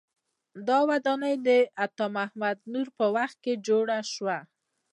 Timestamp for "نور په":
2.73-3.05